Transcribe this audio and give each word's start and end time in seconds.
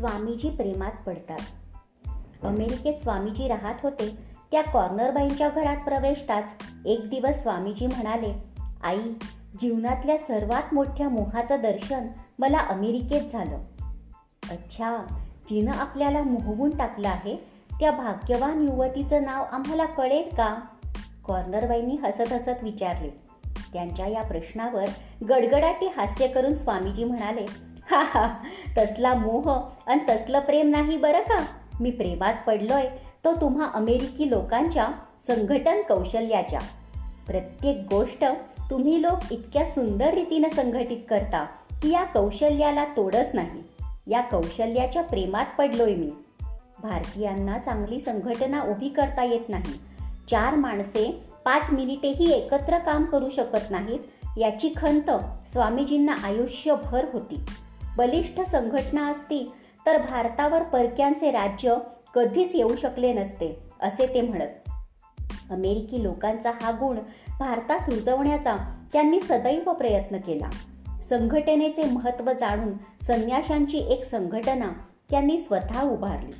स्वामीजी 0.00 0.50
प्रेमात 0.50 0.92
पडतात. 1.06 1.38
अमेरिकेत 2.42 2.94
स्वामीजी 2.94 3.48
राहत 3.48 3.74
होते 3.82 4.16
त्या 4.52 4.62
कॉर्नरबाईंच्या 4.62 5.48
घरात 5.48 5.76
प्रवेशताच 5.76 6.44
एक 6.86 7.08
दिवस 7.08 7.42
स्वामीजी 7.42 7.86
म्हणाले 7.86 8.34
आई 8.82 8.98
जीवनातल्या 9.60 10.18
सर्वात 10.18 10.74
मोठ्या 10.74 11.08
मोहाचं 11.08 11.60
दर्शन 11.62 12.06
मला 12.38 12.58
अमेरिकेत 12.58 13.20
झालं. 13.32 13.58
अच्छा 14.50 15.06
जिनं 15.50 15.70
आपल्याला 15.70 16.22
मोहवून 16.22 16.76
टाकलं 16.76 17.08
आहे 17.08 17.36
त्या 17.80 17.90
भाग्यवान 17.90 18.62
युवतीचं 18.62 19.22
नाव 19.22 19.44
आम्हाला 19.52 19.84
कळेल 19.84 20.28
का? 20.36 20.60
कॉर्नरबाईंनी 21.24 21.94
हसत 21.94 22.32
हसत 22.32 22.62
विचारले. 22.62 23.10
त्यांच्या 23.72 24.06
या 24.06 24.22
प्रश्नावर 24.22 24.84
गडगडाटी 25.28 25.86
हास्य 25.86 26.26
करून 26.26 26.54
स्वामीजी 26.54 27.04
म्हणाले 27.04 27.69
हा 27.90 28.02
हा 28.06 28.34
तसला 28.78 29.14
मोह 29.14 29.68
आणि 29.86 30.00
तसलं 30.08 30.40
प्रेम 30.40 30.68
नाही 30.68 30.96
बरं 30.96 31.20
का? 31.20 31.46
मी 31.80 31.90
प्रेमात 31.90 32.34
पडलोय 32.46 32.88
तो 33.24 33.40
तुम्हा 33.40 33.70
अमेरिकी 33.74 34.30
लोकांच्या 34.30 34.88
संघटन 35.26 35.82
कौशल्याच्या. 35.88 36.60
प्रत्येक 37.26 37.76
गोष्ट 37.90 38.24
तुम्ही 38.70 39.02
लोक 39.02 39.32
इतक्या 39.32 39.64
सुंदर 39.64 40.14
रीतीनं 40.14 40.48
संघटित 40.48 40.96
करता 41.10 41.44
की 41.82 41.92
या 41.92 42.04
कौशल्याला 42.04 42.84
तोडच 42.84 43.26
नाही. 43.34 43.62
या 44.06 44.20
कौशल्याच्या 44.20 45.02
प्रेमात 45.02 45.46
पडलोय 45.58 45.94
मी. 45.94 46.10
भारतीयांना 46.82 47.58
चांगली 47.58 48.00
संघटना 48.00 48.62
उभी 48.62 48.88
करता 48.88 49.24
येत 49.24 49.48
नाही. 49.48 49.74
चार 50.30 50.54
माणसे 50.54 51.24
पाच 51.44 51.62
मिनिटेही 51.72 52.32
एकत्र 52.32 52.78
काम 52.78 53.04
करू 53.04 53.30
शकत 53.30 53.70
नाहीत 53.70 54.00
याची 54.38 54.72
खंत 54.76 55.10
स्वामीजींना 55.52 56.14
आयुष्यभर 56.24 57.04
होती. 57.12 57.40
बलिष्ठ 57.96 58.40
संघटना 58.40 59.10
असती 59.10 59.52
तर 59.86 59.98
भारतावर 59.98 60.62
परक्यांचे 60.62 61.30
राज्य 61.30 61.76
कधीच 62.14 62.54
येऊ 62.54 62.76
शकले 62.76 63.12
नसते 63.12 63.62
असे 63.80 64.14
ते 64.14 64.20
म्हणत. 64.20 64.70
अमेरिकी 65.50 66.02
लोकांचा 66.02 66.50
हा 66.62 66.70
गुण 66.70 66.98
भारतात 67.38 67.88
रुजवण्याचा 67.88 68.56
त्यांनी 68.92 69.20
सदैव 69.20 69.72
प्रयत्न 69.72 70.16
केला. 70.16 70.50
संघटनेचे 71.08 71.90
महत्त्व 71.90 72.32
जाणून 72.32 72.72
संन्याशांची 73.06 73.78
एक 73.78 74.10
संघटना 74.10 74.72
त्यांनी 75.10 75.42
स्वतः 75.42 75.82
उभारली. 75.82 76.32